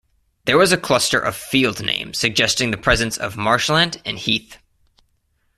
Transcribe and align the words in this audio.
There 0.45 0.57
was 0.57 0.71
a 0.71 0.79
cluster 0.79 1.19
of 1.19 1.35
field 1.35 1.79
names 1.85 2.17
suggesting 2.17 2.71
the 2.71 2.77
presence 2.77 3.17
of 3.17 3.37
marshland 3.37 4.01
and 4.03 4.17
heath. 4.17 4.57